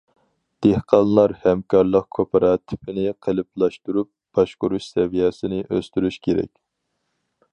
دېھقانلار 0.65 1.33
ھەمكارلىق 1.43 2.07
كوپىراتىپىنى 2.17 3.03
قېلىپلاشتۇرۇپ 3.27 4.11
باشقۇرۇش 4.39 4.89
سەۋىيەسىنى 4.97 5.63
ئۆستۈرۈش 5.69 6.21
كېرەك. 6.27 6.53